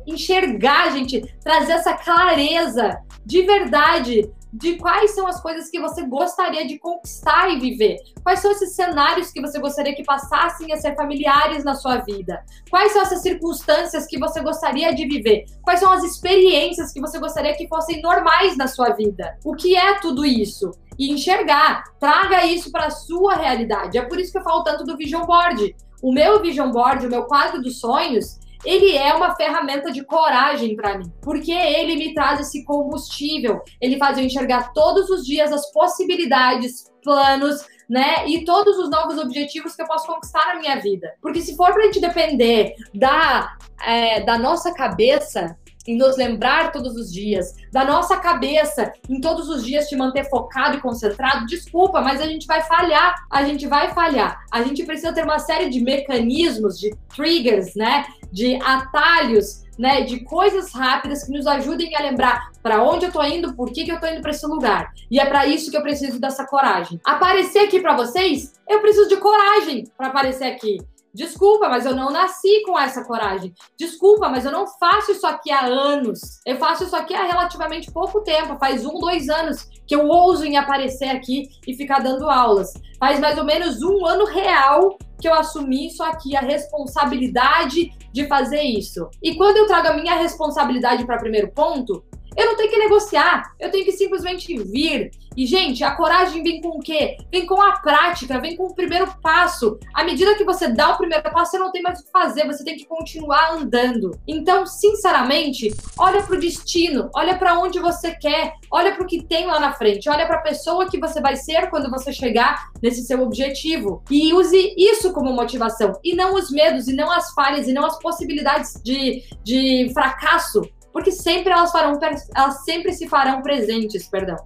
enxergar, 0.07 0.93
gente, 0.93 1.21
trazer 1.43 1.73
essa 1.73 1.93
clareza 1.93 2.99
de 3.25 3.43
verdade 3.43 4.31
de 4.57 4.77
quais 4.77 5.15
são 5.15 5.27
as 5.27 5.39
coisas 5.39 5.69
que 5.69 5.79
você 5.79 6.03
gostaria 6.03 6.67
de 6.67 6.79
conquistar 6.79 7.51
e 7.51 7.61
viver. 7.61 7.99
Quais 8.23 8.41
são 8.41 8.51
esses 8.51 8.75
cenários 8.75 9.31
que 9.31 9.41
você 9.41 9.59
gostaria 9.59 9.95
que 9.95 10.03
passassem 10.03 10.73
a 10.73 10.79
ser 10.79 10.97
familiares 10.97 11.63
na 11.63 11.75
sua 11.75 11.99
vida? 11.99 12.43
Quais 12.71 12.93
são 12.93 13.03
essas 13.03 13.21
circunstâncias 13.21 14.07
que 14.07 14.19
você 14.19 14.41
gostaria 14.41 14.95
de 14.95 15.07
viver? 15.07 15.45
Quais 15.63 15.81
são 15.81 15.93
as 15.93 16.03
experiências 16.03 16.91
que 16.91 17.01
você 17.01 17.19
gostaria 17.19 17.55
que 17.55 17.69
fossem 17.69 18.01
normais 18.01 18.57
na 18.57 18.67
sua 18.67 18.91
vida? 18.91 19.37
O 19.45 19.55
que 19.55 19.77
é 19.77 20.01
tudo 20.01 20.25
isso? 20.25 20.71
E 20.99 21.13
enxergar, 21.13 21.85
traga 22.01 22.47
isso 22.47 22.73
para 22.73 22.87
a 22.87 22.91
sua 22.91 23.35
realidade. 23.35 23.99
É 23.99 24.03
por 24.03 24.19
isso 24.19 24.33
que 24.33 24.39
eu 24.39 24.43
falo 24.43 24.65
tanto 24.65 24.85
do 24.85 24.97
Vision 24.97 25.27
Board. 25.27 25.77
O 26.03 26.11
meu 26.11 26.41
Vision 26.41 26.71
Board, 26.71 27.07
o 27.07 27.11
meu 27.11 27.25
quadro 27.25 27.61
dos 27.61 27.79
sonhos, 27.79 28.39
ele 28.67 28.97
é 28.97 29.15
uma 29.15 29.35
ferramenta 29.37 29.93
de 29.93 30.05
coragem 30.05 30.75
para 30.75 30.99
mim, 30.99 31.13
porque 31.23 31.53
ele 31.53 31.97
me 31.97 32.13
traz 32.13 32.41
esse 32.41 32.65
combustível, 32.65 33.63
ele 33.81 33.97
faz 33.97 34.19
eu 34.19 34.25
enxergar 34.25 34.73
todos 34.73 35.09
os 35.09 35.25
dias 35.25 35.53
as 35.53 35.71
possibilidades, 35.73 36.91
planos, 37.03 37.65
né? 37.89 38.29
E 38.29 38.45
todos 38.45 38.77
os 38.79 38.91
novos 38.91 39.17
objetivos 39.19 39.77
que 39.77 39.83
eu 39.83 39.87
posso 39.87 40.07
conquistar 40.07 40.47
na 40.49 40.61
minha 40.61 40.81
vida. 40.81 41.15
Porque 41.23 41.41
se 41.41 41.57
for 41.57 41.73
pra 41.73 41.85
gente 41.85 42.01
depender 42.01 42.75
da, 42.93 43.57
é, 43.85 44.21
da 44.23 44.37
nossa 44.37 44.75
cabeça, 44.75 45.57
em 45.87 45.97
nos 45.97 46.17
lembrar 46.17 46.73
todos 46.73 46.97
os 46.97 47.13
dias, 47.13 47.55
da 47.73 47.85
nossa 47.85 48.17
cabeça, 48.17 48.93
em 49.09 49.21
todos 49.21 49.49
os 49.49 49.65
dias 49.65 49.89
te 49.89 49.97
manter 49.97 50.29
focado 50.29 50.77
e 50.77 50.81
concentrado, 50.81 51.47
desculpa, 51.47 52.01
mas 52.01 52.21
a 52.21 52.27
gente 52.27 52.47
vai 52.47 52.63
falhar, 52.63 53.15
a 53.31 53.45
gente 53.45 53.67
vai 53.67 53.93
falhar. 53.93 54.45
A 54.51 54.63
gente 54.63 54.85
precisa 54.85 55.13
ter 55.13 55.25
uma 55.25 55.39
série 55.39 55.69
de 55.69 55.81
mecanismos, 55.81 56.79
de 56.79 56.95
triggers, 57.15 57.75
né? 57.75 58.05
de 58.37 58.57
atalhos, 58.57 59.65
né, 59.79 60.03
de 60.03 60.21
coisas 60.21 60.73
rápidas 60.73 61.25
que 61.25 61.33
nos 61.33 61.47
ajudem 61.47 61.95
a 61.97 62.03
lembrar 62.03 62.51
para 62.63 62.83
onde 62.83 63.07
eu 63.07 63.13
tô 63.13 63.23
indo, 63.23 63.55
por 63.55 63.73
que, 63.73 63.85
que 63.85 63.93
eu 63.93 64.01
tô 64.01 64.07
indo 64.07 64.21
para 64.21 64.31
esse 64.31 64.47
lugar. 64.47 64.93
E 65.11 65.19
é 65.19 65.25
para 65.25 65.47
isso 65.47 65.71
que 65.71 65.77
eu 65.77 65.83
preciso 65.83 66.21
dessa 66.21 66.47
coragem. 66.47 67.01
Aparecer 67.05 67.61
aqui 67.61 67.81
para 67.81 67.97
vocês, 67.97 68.53
eu 68.69 68.81
preciso 68.81 69.09
de 69.09 69.17
coragem 69.17 69.85
para 69.97 70.09
aparecer 70.09 70.45
aqui. 70.45 70.79
Desculpa, 71.17 71.67
mas 71.71 71.87
eu 71.87 71.97
não 71.97 72.11
nasci 72.11 72.63
com 72.67 72.79
essa 72.79 73.03
coragem. 73.03 73.55
Desculpa, 73.79 74.29
mas 74.29 74.45
eu 74.45 74.53
não 74.53 74.67
faço 74.67 75.13
isso 75.13 75.27
aqui 75.27 75.51
há 75.51 75.65
anos. 75.65 76.21
Eu 76.45 76.59
faço 76.59 76.85
isso 76.85 76.95
aqui 76.95 77.15
há 77.15 77.25
relativamente 77.25 77.91
pouco 77.91 78.21
tempo. 78.21 78.59
Faz 78.59 78.85
um, 78.85 78.99
dois 78.99 79.31
anos 79.31 79.67
que 79.87 79.97
eu 79.97 80.07
ouso 80.07 80.45
em 80.45 80.59
aparecer 80.59 81.09
aqui 81.09 81.49
e 81.67 81.75
ficar 81.75 82.01
dando 82.01 82.29
aulas. 82.29 82.75
Faz 83.01 83.19
mais 83.19 83.39
ou 83.39 83.45
menos 83.45 83.83
um 83.83 84.05
ano 84.05 84.27
real 84.27 84.99
que 85.19 85.27
eu 85.27 85.33
assumi 85.33 85.87
isso 85.87 86.03
aqui, 86.03 86.37
a 86.37 86.41
responsabilidade 86.41 87.91
de 88.13 88.27
fazer 88.27 88.61
isso. 88.61 89.09
E 89.23 89.37
quando 89.37 89.57
eu 89.57 89.67
trago 89.67 89.89
a 89.89 89.97
minha 89.97 90.17
responsabilidade 90.17 91.07
para 91.07 91.17
primeiro 91.17 91.51
ponto, 91.51 92.05
eu 92.37 92.47
não 92.47 92.57
tenho 92.57 92.71
que 92.71 92.79
negociar, 92.79 93.55
eu 93.59 93.71
tenho 93.71 93.85
que 93.85 93.93
simplesmente 93.93 94.57
vir. 94.63 95.11
E, 95.37 95.45
gente, 95.47 95.85
a 95.85 95.95
coragem 95.95 96.43
vem 96.43 96.61
com 96.61 96.69
o 96.69 96.81
quê? 96.81 97.17
Vem 97.31 97.45
com 97.45 97.61
a 97.61 97.73
prática, 97.81 98.41
vem 98.41 98.57
com 98.57 98.65
o 98.65 98.75
primeiro 98.75 99.07
passo. 99.23 99.79
À 99.95 100.03
medida 100.03 100.35
que 100.35 100.45
você 100.45 100.69
dá 100.69 100.91
o 100.91 100.97
primeiro 100.97 101.23
passo, 101.31 101.53
você 101.53 101.59
não 101.59 101.71
tem 101.71 101.83
mais 101.83 102.01
o 102.01 102.05
que 102.05 102.11
fazer, 102.11 102.47
você 102.47 102.65
tem 102.65 102.77
que 102.77 102.87
continuar 102.87 103.53
andando. 103.53 104.19
Então, 104.27 104.67
sinceramente, 104.67 105.75
olha 105.99 106.23
para 106.23 106.37
o 106.37 106.41
destino, 106.41 107.11
olha 107.15 107.37
para 107.37 107.59
onde 107.59 107.79
você 107.79 108.15
quer, 108.15 108.55
olha 108.71 108.95
para 108.95 109.05
o 109.05 109.07
que 109.07 109.23
tem 109.23 109.47
lá 109.47 109.61
na 109.61 109.73
frente, 109.73 110.09
olha 110.09 110.27
para 110.27 110.37
a 110.37 110.43
pessoa 110.43 110.89
que 110.89 110.99
você 110.99 111.21
vai 111.21 111.37
ser 111.37 111.69
quando 111.69 111.91
você 111.91 112.13
chegar 112.13 112.71
nesse 112.83 113.03
seu 113.03 113.21
objetivo. 113.23 114.03
E 114.11 114.33
use 114.33 114.75
isso 114.77 115.13
como 115.13 115.33
motivação, 115.33 115.93
e 116.03 116.15
não 116.15 116.35
os 116.35 116.51
medos, 116.51 116.89
e 116.89 116.95
não 116.95 117.11
as 117.11 117.33
falhas, 117.33 117.69
e 117.69 117.73
não 117.73 117.85
as 117.85 117.99
possibilidades 117.99 118.81
de, 118.83 119.23
de 119.45 119.91
fracasso 119.93 120.63
porque 120.97 121.13
sempre 121.13 121.53
elas 121.53 121.71
farão, 121.71 122.01
elas 122.35 122.65
sempre 122.65 122.91
se 122.91 123.07
farão 123.07 123.43
presentes, 123.43 124.09
perdão. 124.09 124.37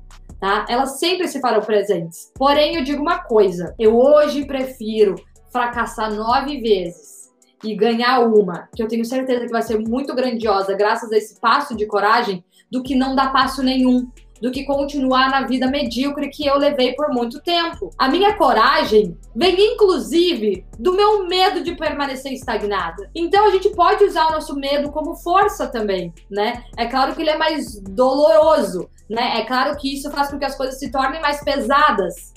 Tá? 0.41 0.67
Elas 0.69 0.99
sempre 0.99 1.29
se 1.29 1.41
farão 1.41 1.61
presentes. 1.61 2.33
Porém, 2.35 2.75
eu 2.75 2.83
digo 2.83 3.01
uma 3.01 3.21
coisa: 3.21 3.73
eu 3.79 3.97
hoje 3.97 4.45
prefiro 4.45 5.15
fracassar 5.53 6.13
nove 6.13 6.61
vezes 6.61 7.31
e 7.63 7.73
ganhar 7.77 8.19
uma, 8.27 8.69
que 8.75 8.83
eu 8.83 8.89
tenho 8.89 9.05
certeza 9.05 9.47
que 9.47 9.53
vai 9.53 9.63
ser 9.63 9.79
muito 9.79 10.13
grandiosa, 10.13 10.75
graças 10.75 11.13
a 11.13 11.17
esse 11.17 11.39
passo 11.39 11.77
de 11.77 11.87
coragem, 11.87 12.45
do 12.69 12.83
que 12.83 12.97
não 12.97 13.15
dar 13.15 13.33
passo 13.33 13.63
nenhum 13.63 14.11
do 14.41 14.51
que 14.51 14.65
continuar 14.65 15.31
na 15.31 15.47
vida 15.47 15.67
medíocre 15.67 16.31
que 16.31 16.47
eu 16.47 16.57
levei 16.57 16.95
por 16.95 17.11
muito 17.11 17.41
tempo. 17.41 17.91
A 17.99 18.09
minha 18.09 18.37
coragem 18.37 19.17
vem 19.35 19.75
inclusive 19.75 20.65
do 20.79 20.95
meu 20.95 21.27
medo 21.27 21.63
de 21.63 21.75
permanecer 21.75 22.33
estagnada. 22.33 23.11
Então 23.15 23.47
a 23.47 23.51
gente 23.51 23.69
pode 23.71 24.05
usar 24.05 24.29
o 24.29 24.33
nosso 24.33 24.55
medo 24.57 24.91
como 24.91 25.15
força 25.17 25.69
também, 25.69 26.13
né? 26.31 26.65
É 26.77 26.87
claro 26.87 27.15
que 27.15 27.21
ele 27.21 27.31
é 27.31 27.39
mais 27.39 27.81
doloroso, 27.81 28.89
né? 29.09 29.41
É 29.41 29.45
claro 29.45 29.77
que 29.77 29.95
isso 29.95 30.11
faz 30.11 30.31
com 30.31 30.39
que 30.39 30.45
as 30.45 30.57
coisas 30.57 30.79
se 30.79 30.91
tornem 30.91 31.21
mais 31.21 31.43
pesadas. 31.45 32.33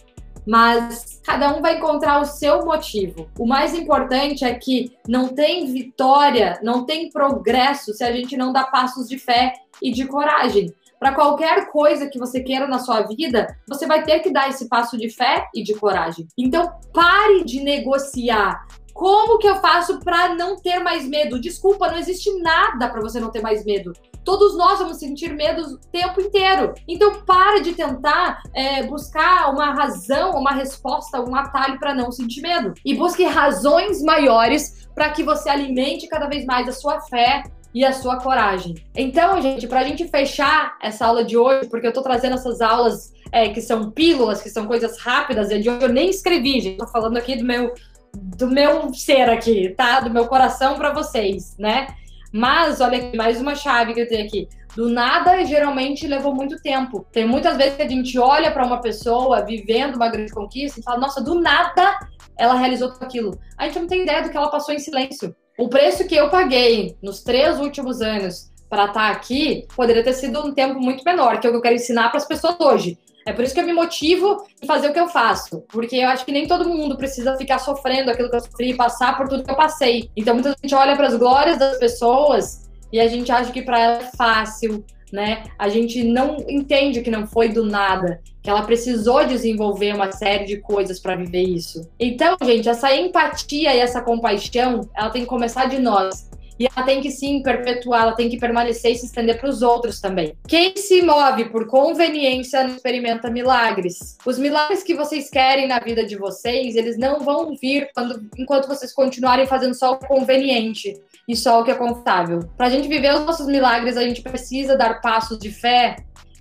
Mas 0.45 1.22
cada 1.24 1.55
um 1.55 1.62
vai 1.62 1.77
encontrar 1.77 2.19
o 2.22 2.25
seu 2.25 2.65
motivo. 2.65 3.29
O 3.39 3.48
mais 3.48 3.74
importante 3.74 4.43
é 4.43 4.53
que 4.53 4.91
não 5.07 5.29
tem 5.29 5.72
vitória, 5.72 6.60
não 6.62 6.86
tem 6.86 7.10
progresso 7.10 7.93
se 7.93 8.03
a 8.03 8.12
gente 8.12 8.36
não 8.36 8.51
dá 8.51 8.65
passos 8.65 9.07
de 9.07 9.17
fé 9.17 9.53
e 9.81 9.89
de 9.89 10.05
coragem 10.05 10.74
para 11.03 11.15
qualquer 11.15 11.69
coisa 11.69 12.07
que 12.07 12.17
você 12.17 12.39
queira 12.39 12.65
na 12.65 12.79
sua 12.79 13.01
vida, 13.01 13.57
você 13.67 13.86
vai 13.86 14.05
ter 14.05 14.22
que 14.22 14.31
dar 14.31 14.48
esse 14.48 14.69
passo 14.69 14.98
de 14.98 15.10
fé 15.10 15.50
e 15.53 15.62
de 15.62 15.74
coragem. 15.74 16.25
Então, 16.38 16.72
pare 16.93 17.43
de 17.43 17.60
negociar. 17.60 18.65
Como 18.93 19.38
que 19.38 19.45
eu 19.45 19.57
faço 19.57 20.00
para 20.00 20.33
não 20.33 20.55
ter 20.55 20.79
mais 20.79 21.05
medo? 21.05 21.41
Desculpa, 21.41 21.89
não 21.89 21.98
existe 21.98 22.31
nada 22.39 22.88
para 22.88 23.01
você 23.01 23.19
não 23.19 23.31
ter 23.31 23.41
mais 23.41 23.65
medo. 23.65 23.91
Todos 24.24 24.55
nós 24.55 24.79
vamos 24.79 24.95
sentir 24.95 25.33
medo 25.33 25.74
o 25.74 25.77
tempo 25.91 26.22
inteiro. 26.22 26.74
Então, 26.88 27.22
para 27.25 27.60
de 27.60 27.74
tentar 27.74 28.41
é, 28.55 28.83
buscar 28.83 29.51
uma 29.51 29.74
razão, 29.74 30.31
uma 30.31 30.51
resposta, 30.51 31.19
um 31.19 31.36
atalho 31.36 31.77
para 31.79 31.93
não 31.93 32.13
sentir 32.13 32.41
medo. 32.41 32.74
E 32.86 32.95
busque 32.95 33.25
razões 33.25 34.01
maiores 34.01 34.88
para 34.95 35.10
que 35.10 35.22
você 35.22 35.50
alimente 35.50 36.07
cada 36.07 36.27
vez 36.29 36.45
mais 36.45 36.69
a 36.69 36.72
sua 36.72 37.01
fé, 37.01 37.43
e 37.74 37.84
a 37.84 37.92
sua 37.92 38.18
coragem. 38.18 38.75
Então, 38.96 39.42
gente, 39.42 39.68
para 39.68 39.80
a 39.80 39.84
gente 39.84 40.08
fechar 40.08 40.77
essa 40.82 41.06
aula 41.06 41.24
de 41.24 41.36
hoje, 41.36 41.68
porque 41.70 41.88
eu 41.88 41.89
estou 41.89 42.03
trazendo 42.03 42.36
essas 42.36 42.62
aulas 42.62 43.12
é, 43.32 43.50
que 43.50 43.62
são 43.62 43.89
pílulas, 43.89 44.42
que 44.42 44.50
são 44.50 44.68
coisas 44.68 45.00
rápidas, 45.00 45.50
e 45.50 45.60
de 45.60 45.70
hoje 45.70 45.84
eu 45.84 45.89
nem 45.89 46.10
escrevi, 46.10 46.62
gente, 46.62 46.77
tô 46.77 46.88
falando 46.88 47.18
aqui 47.18 47.36
do 47.36 47.44
meu 47.44 47.74
do 48.15 48.48
meu 48.48 48.94
ser 48.94 49.27
aqui, 49.27 49.74
tá? 49.75 50.00
Do 50.00 50.12
meu 50.12 50.27
coração 50.27 50.75
para 50.75 50.94
vocês, 50.94 51.58
né? 51.58 51.88
Mas 52.32 52.80
olha 52.80 53.00
aqui, 53.00 53.18
mais 53.18 53.42
uma 53.42 53.56
chave 53.56 53.94
que 53.94 54.01
eu 54.01 54.08
tenho 54.08 54.25
aqui. 54.25 54.48
Do 54.75 54.89
nada, 54.89 55.44
geralmente 55.46 56.08
levou 56.08 56.34
muito 56.34 56.60
tempo. 56.62 57.06
Tem 57.12 57.27
muitas 57.27 57.58
vezes 57.58 57.75
que 57.75 57.82
a 57.84 57.88
gente 57.88 58.18
olha 58.18 58.51
para 58.51 58.65
uma 58.65 58.82
pessoa 58.82 59.46
vivendo 59.46 59.96
uma 59.96 60.10
grande 60.10 60.32
conquista 60.32 60.80
e 60.80 60.84
fala: 60.84 61.00
"Nossa, 61.00 61.22
do 61.22 61.39
nada 61.39 62.00
ela 62.38 62.56
realizou 62.56 62.92
aquilo". 63.00 63.39
A 63.58 63.65
gente 63.65 63.80
não 63.80 63.88
tem 63.88 64.03
ideia 64.03 64.24
do 64.24 64.30
que 64.30 64.38
ela 64.38 64.50
passou 64.50 64.74
em 64.74 64.80
silêncio. 64.80 65.36
O 65.57 65.69
preço 65.69 66.07
que 66.07 66.15
eu 66.15 66.29
paguei 66.29 66.98
nos 67.01 67.22
três 67.22 67.60
últimos 67.60 68.01
anos 68.01 68.51
para 68.69 68.86
estar 68.86 68.93
tá 68.93 69.10
aqui 69.12 69.67
poderia 69.75 70.03
ter 70.03 70.13
sido 70.13 70.43
um 70.43 70.51
tempo 70.51 70.79
muito 70.79 71.03
menor, 71.03 71.39
que 71.39 71.45
é 71.45 71.50
o 71.50 71.53
que 71.53 71.57
eu 71.57 71.62
quero 71.62 71.75
ensinar 71.75 72.10
para 72.10 72.17
as 72.17 72.27
pessoas 72.27 72.60
hoje. 72.60 72.98
É 73.25 73.31
por 73.31 73.43
isso 73.43 73.53
que 73.53 73.60
eu 73.60 73.65
me 73.65 73.72
motivo 73.72 74.45
em 74.62 74.65
fazer 74.65 74.89
o 74.89 74.93
que 74.93 75.00
eu 75.00 75.07
faço, 75.07 75.62
porque 75.69 75.95
eu 75.95 76.10
acho 76.10 76.25
que 76.25 76.31
nem 76.31 76.48
todo 76.48 76.67
mundo 76.67 76.98
precisa 76.98 77.38
ficar 77.38 77.60
sofrendo 77.60 78.10
aquilo 78.10 78.29
que 78.29 78.36
eu 78.36 78.41
sofri 78.41 78.72
e 78.72 78.75
passar 78.75 79.15
por 79.15 79.29
tudo 79.29 79.43
que 79.43 79.51
eu 79.51 79.55
passei. 79.55 80.10
Então 80.17 80.33
muita 80.33 80.55
gente 80.62 80.75
olha 80.75 80.95
para 80.95 81.07
as 81.07 81.15
glórias 81.15 81.57
das 81.57 81.77
pessoas 81.77 82.69
e 82.91 83.00
a 83.00 83.07
gente 83.07 83.31
acha 83.31 83.51
que 83.51 83.62
para 83.62 83.79
ela 83.79 83.98
é 83.98 84.12
fácil, 84.17 84.83
né? 85.13 85.43
A 85.60 85.70
gente 85.70 86.03
não 86.03 86.38
entende 86.50 87.03
que 87.03 87.12
não 87.12 87.27
foi 87.27 87.50
do 87.50 87.63
nada, 87.63 88.20
que 88.41 88.50
ela 88.50 88.63
precisou 88.63 89.24
desenvolver 89.27 89.93
uma 89.93 90.12
série 90.12 90.46
de 90.46 90.58
coisas 90.58 91.00
para 91.00 91.15
viver 91.15 91.43
isso. 91.43 91.88
Então, 92.00 92.36
gente, 92.43 92.67
essa 92.67 92.93
empatia 92.96 93.75
e 93.75 93.79
essa 93.79 94.01
compaixão, 94.01 94.89
ela 94.96 95.12
tem 95.12 95.22
que 95.22 95.27
começar 95.27 95.67
de 95.67 95.77
nós. 95.77 96.27
E 96.60 96.67
ela 96.67 96.86
tem 96.86 97.01
que 97.01 97.12
sim 97.12 97.41
perpetuar, 97.41 98.03
ela 98.03 98.15
tem 98.15 98.29
que 98.29 98.38
permanecer 98.38 98.91
e 98.91 98.95
se 98.95 99.05
estender 99.05 99.39
para 99.39 99.50
os 99.50 99.62
outros 99.62 100.00
também. 100.00 100.33
Quem 100.48 100.75
se 100.75 101.01
move 101.01 101.45
por 101.45 101.67
conveniência 101.67 102.63
não 102.63 102.75
experimenta 102.75 103.29
milagres. 103.29 104.17
Os 104.25 104.38
milagres 104.38 104.83
que 104.83 104.93
vocês 104.93 105.29
querem 105.29 105.67
na 105.67 105.79
vida 105.79 106.05
de 106.05 106.15
vocês, 106.15 106.75
eles 106.75 106.98
não 106.98 107.19
vão 107.19 107.55
vir 107.55 107.89
quando, 107.93 108.29
enquanto 108.38 108.67
vocês 108.67 108.93
continuarem 108.93 109.45
fazendo 109.45 109.74
só 109.74 109.93
o 109.93 110.00
conveniente 110.00 110.93
e 111.27 111.36
só 111.36 111.62
o 111.62 111.63
que 111.63 111.72
é 111.72 111.75
confortável. 111.75 112.39
Para 112.57 112.67
a 112.67 112.69
gente 112.69 112.88
viver 112.88 113.13
os 113.13 113.25
nossos 113.25 113.48
milagres, 113.48 113.98
a 113.98 114.03
gente 114.03 114.22
precisa 114.22 114.77
dar 114.77 115.01
passos 115.01 115.38
de 115.39 115.51
fé 115.51 115.95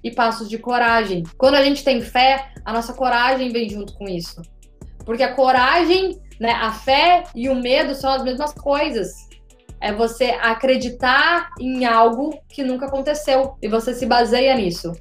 e 0.05 0.11
passos 0.11 0.49
de 0.49 0.59
coragem. 0.59 1.23
Quando 1.39 1.55
a 1.55 1.63
gente 1.63 1.85
tem 1.85 2.01
fé, 2.01 2.51
a 2.65 2.73
nossa 2.73 2.93
coragem 2.93 3.51
vem 3.51 3.69
junto 3.69 3.95
com 3.95 4.09
isso. 4.09 4.43
Porque 5.05 5.23
a 5.23 5.35
coragem, 5.35 6.21
né, 6.39 6.53
a 6.53 6.73
fé 6.73 7.25
e 7.35 7.49
o 7.49 7.55
medo 7.55 7.95
são 7.95 8.13
as 8.13 8.23
mesmas 8.23 8.53
coisas 8.53 9.32
é 9.83 9.93
você 9.93 10.27
acreditar 10.41 11.51
em 11.59 11.85
algo 11.85 12.39
que 12.49 12.63
nunca 12.63 12.87
aconteceu 12.87 13.57
e 13.61 13.69
você 13.69 13.93
se 13.93 14.07
baseia 14.07 14.55
nisso. 14.55 14.93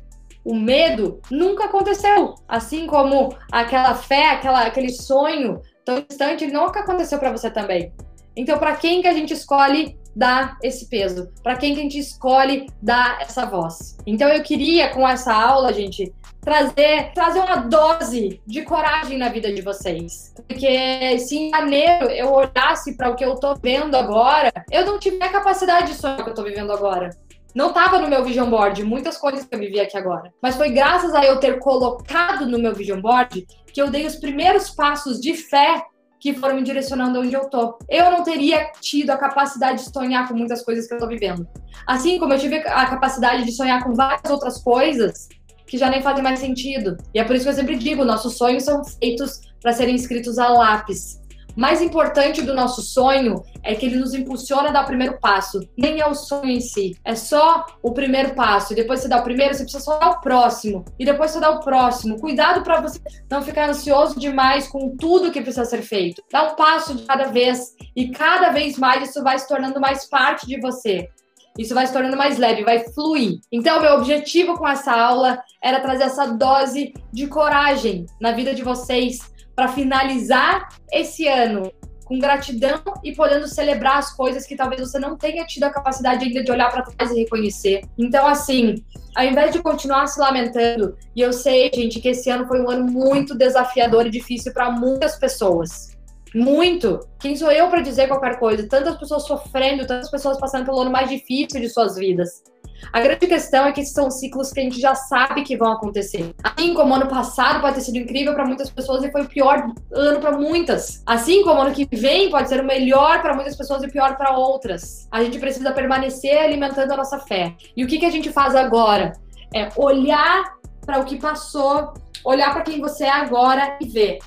O 0.44 0.56
medo 0.56 1.22
nunca 1.30 1.66
aconteceu, 1.66 2.34
assim 2.48 2.88
como 2.88 3.36
aquela 3.52 3.94
fé, 3.94 4.32
aquela, 4.32 4.64
aquele 4.64 4.90
sonho 4.90 5.62
tão 5.86 6.04
distante, 6.10 6.48
nunca 6.48 6.80
aconteceu 6.80 7.20
para 7.20 7.32
você 7.32 7.52
também. 7.52 7.94
Então, 8.36 8.58
para 8.58 8.76
quem 8.76 9.04
que 9.04 9.08
a 9.08 9.14
gente 9.14 9.34
escolhe 9.34 10.00
dar 10.16 10.58
esse 10.62 10.90
peso? 10.90 11.30
Para 11.44 11.56
quem 11.56 11.74
que 11.74 11.80
a 11.80 11.84
gente 11.84 12.00
escolhe 12.00 12.68
dar 12.82 13.22
essa 13.22 13.46
voz? 13.46 13.98
Então, 14.06 14.28
eu 14.28 14.44
queria 14.44 14.90
com 14.90 15.08
essa 15.08 15.34
aula, 15.34 15.74
gente, 15.74 16.14
trazer, 16.42 17.12
trazer 17.14 17.40
uma 17.40 17.58
dose 17.58 18.42
de 18.46 18.62
coragem 18.64 19.18
na 19.18 19.30
vida 19.30 19.54
de 19.54 19.62
vocês. 19.62 20.34
Porque 20.48 21.18
se 21.20 21.38
em 21.38 21.50
janeiro 21.52 22.06
eu 22.10 22.34
olhasse 22.34 22.98
para 22.98 23.10
o 23.10 23.16
que 23.16 23.24
eu 23.24 23.36
tô 23.36 23.56
vendo 23.56 23.96
agora, 23.96 24.52
eu 24.70 24.86
não 24.86 25.00
tive 25.00 25.24
a 25.24 25.30
capacidade 25.30 25.92
de 25.92 25.98
sonhar 25.98 26.24
que 26.24 26.30
eu 26.30 26.34
tô 26.34 26.44
vivendo 26.44 26.72
agora. 26.72 27.10
Não 27.54 27.70
estava 27.70 28.00
no 28.00 28.08
meu 28.08 28.24
vision 28.24 28.50
board 28.50 28.82
muitas 28.84 29.18
coisas 29.18 29.46
que 29.46 29.54
eu 29.54 29.60
vivi 29.60 29.80
aqui 29.80 29.98
agora. 29.98 30.34
Mas 30.42 30.56
foi 30.56 30.70
graças 30.70 31.14
a 31.14 31.24
eu 31.26 31.38
ter 31.38 31.60
colocado 31.60 32.46
no 32.46 32.58
meu 32.58 32.74
vision 32.74 33.02
board 33.02 33.46
que 33.74 33.82
eu 33.82 33.90
dei 33.90 34.06
os 34.06 34.16
primeiros 34.16 34.70
passos 34.70 35.20
de 35.20 35.34
fé 35.34 35.84
que 36.22 36.36
foram 36.36 36.56
me 36.56 36.64
direcionando 36.64 37.20
onde 37.20 37.34
eu 37.34 37.50
tô. 37.50 37.80
Eu 37.90 38.12
não 38.12 38.24
teria 38.24 38.72
tido 38.80 39.10
a 39.10 39.18
capacidade 39.18 39.84
de 39.84 39.92
sonhar 39.92 40.28
com 40.28 40.36
muitas 40.36 40.64
coisas 40.64 40.88
que 40.88 40.94
eu 40.94 41.00
tô 41.00 41.08
vivendo. 41.08 41.48
Assim 41.88 42.20
como 42.20 42.32
eu 42.32 42.40
tive 42.40 42.58
a 42.58 42.86
capacidade 42.86 43.44
de 43.44 43.52
sonhar 43.52 43.84
com 43.84 43.94
várias 43.94 44.30
outras 44.30 44.60
coisas 44.64 45.28
que 45.66 45.80
já 45.80 45.90
nem 45.90 46.02
fazem 46.02 46.24
mais 46.24 46.40
sentido. 46.40 46.96
E 47.12 47.20
é 47.20 47.24
por 47.24 47.36
isso 47.36 47.46
que 47.46 47.50
eu 47.50 47.56
sempre 47.56 47.76
digo: 47.76 48.06
nossos 48.06 48.38
sonhos 48.38 48.64
são 48.64 48.84
feitos 48.86 49.42
para 49.60 49.74
serem 49.74 49.96
escritos 49.96 50.38
a 50.38 50.48
lápis. 50.48 51.20
Mais 51.56 51.82
importante 51.82 52.42
do 52.42 52.54
nosso 52.54 52.82
sonho 52.82 53.44
é 53.64 53.76
que 53.76 53.86
ele 53.86 53.98
nos 53.98 54.14
impulsiona 54.14 54.70
a 54.70 54.72
dar 54.72 54.84
o 54.84 54.88
primeiro 54.88 55.20
passo. 55.20 55.60
Nem 55.78 56.00
é 56.00 56.08
o 56.08 56.16
sonho 56.16 56.50
em 56.50 56.60
si, 56.60 56.96
é 57.04 57.16
só 57.16 57.66
o 57.82 57.92
primeiro 57.94 58.34
passo. 58.34 58.74
E 58.74 58.76
depois 58.76 59.02
você 59.02 59.08
dá 59.08 59.20
o 59.20 59.24
primeiro, 59.24 59.54
você 59.54 59.64
precisa 59.64 59.84
só 59.84 59.98
dar 59.98 60.12
o 60.12 60.22
próximo. 60.22 60.86
E 60.98 61.06
depois 61.06 61.32
você 61.32 61.40
dá 61.40 61.50
o 61.50 61.60
próximo. 61.60 62.20
Cuidado 62.20 62.64
para 62.64 62.82
você 62.82 63.00
não 63.30 63.42
ficar 63.42 63.70
ansioso 63.70 64.20
demais 64.20 64.68
com 64.68 64.96
tudo 64.96 65.32
que 65.32 65.42
precisa 65.42 65.66
ser 65.66 65.82
feito. 65.82 66.24
Dá 66.32 66.44
um 66.44 66.56
passo 66.56 66.96
de 66.96 67.04
cada 67.04 67.26
vez 67.26 67.76
e 67.96 68.10
cada 68.10 68.50
vez 68.50 68.78
mais 68.78 69.10
isso 69.10 69.24
vai 69.24 69.38
se 69.38 69.48
tornando 69.48 69.80
mais 69.80 70.10
parte 70.10 70.48
de 70.48 70.60
você 70.60 71.10
isso 71.58 71.76
vai 71.76 71.86
se 71.86 71.94
tornando 71.94 72.18
mais 72.18 72.38
leve, 72.38 72.64
vai 72.64 72.80
fluir. 72.80 73.40
Então, 73.52 73.82
meu 73.82 73.96
objetivo 73.96 74.58
com 74.58 74.68
essa 74.68 74.94
aula 74.94 75.42
era 75.62 75.80
trazer 75.80 76.04
essa 76.04 76.28
dose 76.28 76.94
de 77.12 77.28
coragem 77.28 78.06
na 78.20 78.32
vida 78.32 78.54
de 78.54 78.64
vocês 78.64 79.31
para 79.56 79.68
finalizar 79.68 80.70
esse 80.92 81.28
ano 81.28 81.72
com 82.12 82.20
gratidão 82.20 82.82
e 83.04 83.16
podendo 83.16 83.48
celebrar 83.48 83.98
as 83.98 84.14
coisas 84.14 84.46
que 84.46 84.56
talvez 84.56 84.82
você 84.82 85.00
não 85.00 85.18
tenha 85.18 85.46
tido 85.46 85.64
a 85.64 85.70
capacidade 85.70 86.26
ainda 86.26 86.44
de 86.44 86.52
olhar 86.52 86.70
para 86.70 86.84
trás 86.84 87.10
e 87.12 87.20
reconhecer. 87.22 87.84
Então, 87.98 88.28
assim, 88.28 88.84
ao 89.16 89.24
invés 89.24 89.54
de 89.54 89.62
continuar 89.62 90.08
se 90.08 90.20
lamentando, 90.20 90.98
e 91.16 91.22
eu 91.22 91.32
sei, 91.32 91.72
gente, 91.74 92.02
que 92.02 92.10
esse 92.10 92.30
ano 92.30 92.46
foi 92.48 92.62
um 92.62 92.70
ano 92.70 92.86
muito 92.86 93.34
desafiador 93.34 94.08
e 94.08 94.10
difícil 94.10 94.52
para 94.52 94.70
muitas 94.70 95.18
pessoas. 95.18 95.98
Muito. 96.36 97.00
Quem 97.20 97.36
sou 97.36 97.50
eu 97.50 97.70
para 97.70 97.82
dizer 97.82 98.10
qualquer 98.10 98.40
coisa? 98.40 98.68
Tantas 98.68 98.98
pessoas 98.98 99.24
sofrendo, 99.24 99.88
tantas 99.88 100.12
pessoas 100.12 100.38
passando 100.38 100.66
pelo 100.66 100.82
ano 100.82 100.92
mais 100.92 101.10
difícil 101.10 101.62
de 101.62 101.70
suas 101.70 101.96
vidas. 101.96 102.44
A 102.92 103.00
grande 103.00 103.28
questão 103.28 103.66
é 103.66 103.72
que 103.72 103.82
esses 103.82 103.94
são 103.94 104.10
ciclos 104.10 104.52
que 104.52 104.60
a 104.60 104.64
gente 104.64 104.80
já 104.80 104.96
sabe 104.96 105.44
que 105.44 105.58
vão 105.58 105.72
acontecer. 105.72 106.34
Assim 106.44 106.74
como 106.74 106.94
ano 106.94 107.08
passado 107.08 107.62
pode 107.62 107.76
ter 107.76 107.82
sido 107.82 107.98
incrível 107.98 108.34
para 108.34 108.46
muitas 108.46 108.70
pessoas 108.70 109.04
e 109.04 109.12
foi 109.12 109.22
o 109.22 109.28
pior 109.28 109.72
ano 109.92 110.20
para 110.20 110.38
muitas. 110.38 111.02
Assim 111.06 111.44
como 111.44 111.62
ano 111.62 111.74
que 111.74 111.88
vem 111.96 112.30
pode 112.30 112.50
ser 112.50 112.62
o 112.62 112.66
melhor 112.66 113.22
para 113.22 113.34
muitas 113.34 113.56
pessoas 113.56 113.84
e 113.84 113.88
o 113.88 113.92
pior 113.92 114.18
para 114.18 114.36
outras. 114.36 115.08
A 115.12 115.24
gente 115.24 115.40
precisa 115.40 115.72
permanecer 115.72 116.38
alimentando 116.38 116.92
a 116.92 116.98
nossa 116.98 117.20
fé. 117.20 117.56
E 117.76 117.84
o 117.84 117.88
que, 117.88 118.00
que 118.00 118.06
a 118.06 118.12
gente 118.12 118.32
faz 118.32 118.56
agora? 118.56 119.14
É 119.54 119.70
olhar 119.78 120.44
para 120.86 121.00
o 121.00 121.06
que 121.06 121.18
passou, 121.18 121.94
olhar 122.24 122.54
para 122.54 122.64
quem 122.64 122.80
você 122.80 123.06
é 123.06 123.12
agora 123.12 123.78
e 123.80 123.88
ver 123.88 124.20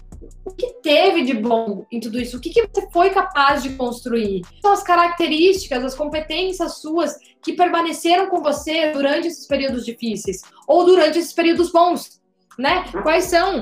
o 0.45 0.51
que 0.51 0.75
teve 0.83 1.23
de 1.23 1.35
bom 1.35 1.85
em 1.91 2.01
tudo 2.01 2.21
isso? 2.21 2.37
O 2.37 2.41
que, 2.41 2.51
que 2.51 2.67
você 2.67 2.89
foi 2.91 3.11
capaz 3.11 3.63
de 3.63 3.71
construir? 3.71 4.43
São 4.63 4.73
as 4.73 4.83
características, 4.83 5.85
as 5.85 5.95
competências 5.95 6.79
suas 6.79 7.17
que 7.43 7.53
permaneceram 7.53 8.29
com 8.29 8.43
você 8.43 8.91
durante 8.93 9.29
esses 9.29 9.47
períodos 9.47 9.85
difíceis 9.85 10.43
ou 10.67 10.85
durante 10.85 11.19
esses 11.19 11.33
períodos 11.33 11.71
bons, 11.71 12.21
né? 12.59 12.85
Quais 13.03 13.25
são 13.25 13.61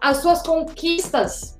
as 0.00 0.18
suas 0.18 0.42
conquistas? 0.42 1.58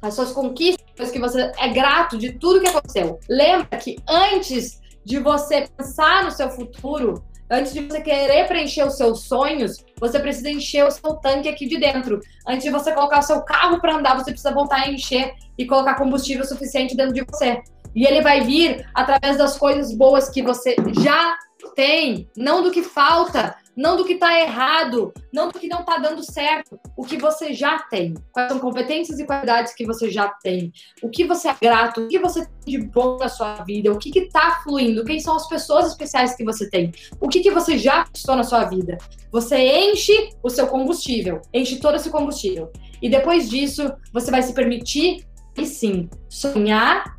As 0.00 0.14
suas 0.14 0.32
conquistas 0.32 1.10
que 1.10 1.18
você 1.18 1.50
é 1.58 1.68
grato 1.68 2.18
de 2.18 2.32
tudo 2.32 2.60
que 2.60 2.68
aconteceu. 2.68 3.18
Lembra 3.28 3.78
que 3.78 3.96
antes 4.08 4.80
de 5.04 5.18
você 5.18 5.68
pensar 5.76 6.24
no 6.24 6.30
seu 6.30 6.50
futuro, 6.50 7.24
Antes 7.50 7.74
de 7.74 7.80
você 7.80 8.00
querer 8.00 8.48
preencher 8.48 8.86
os 8.86 8.96
seus 8.96 9.24
sonhos, 9.24 9.84
você 10.00 10.18
precisa 10.18 10.50
encher 10.50 10.84
o 10.84 10.90
seu 10.90 11.14
tanque 11.16 11.48
aqui 11.48 11.66
de 11.66 11.78
dentro. 11.78 12.20
Antes 12.46 12.64
de 12.64 12.70
você 12.70 12.92
colocar 12.92 13.18
o 13.18 13.22
seu 13.22 13.42
carro 13.42 13.80
para 13.80 13.96
andar, 13.96 14.14
você 14.14 14.30
precisa 14.30 14.52
voltar 14.52 14.82
a 14.82 14.90
encher 14.90 15.34
e 15.58 15.66
colocar 15.66 15.94
combustível 15.94 16.44
suficiente 16.44 16.96
dentro 16.96 17.12
de 17.12 17.22
você. 17.22 17.62
E 17.94 18.06
ele 18.06 18.22
vai 18.22 18.40
vir 18.40 18.88
através 18.94 19.36
das 19.36 19.56
coisas 19.56 19.94
boas 19.94 20.28
que 20.28 20.42
você 20.42 20.74
já 21.00 21.36
tem, 21.76 22.28
não 22.36 22.62
do 22.62 22.70
que 22.70 22.82
falta, 22.82 23.54
não 23.76 23.96
do 23.96 24.04
que 24.04 24.14
está 24.14 24.38
errado, 24.38 25.12
não 25.32 25.48
do 25.48 25.58
que 25.58 25.68
não 25.68 25.80
está 25.80 25.98
dando 25.98 26.22
certo, 26.22 26.78
o 26.96 27.04
que 27.04 27.16
você 27.16 27.52
já 27.52 27.78
tem. 27.78 28.14
Quais 28.32 28.48
são 28.48 28.58
competências 28.58 29.18
e 29.18 29.26
qualidades 29.26 29.74
que 29.74 29.84
você 29.84 30.10
já 30.10 30.28
tem? 30.28 30.72
O 31.02 31.08
que 31.08 31.24
você 31.24 31.48
é 31.48 31.56
grato? 31.60 32.02
O 32.02 32.08
que 32.08 32.18
você 32.18 32.46
tem 32.46 32.78
de 32.78 32.86
bom 32.86 33.16
na 33.18 33.28
sua 33.28 33.56
vida? 33.64 33.92
O 33.92 33.98
que 33.98 34.16
está 34.18 34.62
fluindo? 34.62 35.04
Quem 35.04 35.20
são 35.20 35.36
as 35.36 35.48
pessoas 35.48 35.88
especiais 35.88 36.34
que 36.34 36.44
você 36.44 36.68
tem? 36.70 36.92
O 37.20 37.28
que, 37.28 37.40
que 37.40 37.50
você 37.50 37.76
já 37.76 38.04
conquistou 38.04 38.36
na 38.36 38.44
sua 38.44 38.64
vida? 38.64 38.98
Você 39.32 39.56
enche 39.58 40.30
o 40.42 40.50
seu 40.50 40.66
combustível, 40.66 41.40
enche 41.52 41.76
todo 41.76 41.96
esse 41.96 42.10
combustível. 42.10 42.72
E 43.02 43.08
depois 43.08 43.50
disso, 43.50 43.92
você 44.12 44.30
vai 44.30 44.42
se 44.42 44.54
permitir, 44.54 45.26
e 45.56 45.66
sim, 45.66 46.08
sonhar 46.28 47.13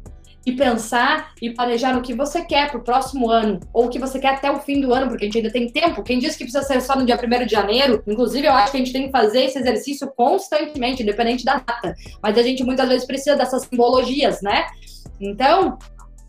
e 0.46 0.52
pensar 0.52 1.32
e 1.42 1.50
planejar 1.50 1.94
no 1.94 2.02
que 2.02 2.14
você 2.14 2.44
quer 2.44 2.70
para 2.70 2.78
o 2.78 2.84
próximo 2.84 3.30
ano, 3.30 3.60
ou 3.74 3.86
o 3.86 3.90
que 3.90 3.98
você 3.98 4.20
quer 4.20 4.36
até 4.36 4.52
o 4.52 4.60
fim 4.60 4.80
do 4.80 4.94
ano, 4.94 5.08
porque 5.08 5.26
a 5.26 5.28
gente 5.28 5.38
ainda 5.38 5.52
tem 5.52 5.70
tempo. 5.70 6.04
Quem 6.04 6.20
diz 6.20 6.36
que 6.36 6.44
precisa 6.44 6.64
ser 6.64 6.82
só 6.82 6.96
no 6.96 7.06
dia 7.06 7.18
1 7.18 7.46
de 7.46 7.52
janeiro, 7.52 8.04
inclusive 8.06 8.46
eu 8.46 8.54
acho 8.54 8.72
que 8.72 8.78
a 8.78 8.80
gente 8.80 8.94
tem 8.94 9.06
que 9.08 9.12
fazer 9.12 9.46
esse 9.46 9.58
exercício 9.58 10.08
constantemente, 10.16 11.02
independente 11.02 11.44
da 11.44 11.56
data. 11.56 11.96
Mas 12.22 12.38
a 12.38 12.44
gente 12.44 12.64
muitas 12.64 12.88
vezes 12.88 13.08
precisa 13.08 13.36
dessas 13.36 13.64
simbologias, 13.64 14.42
né? 14.42 14.66
Então, 15.20 15.78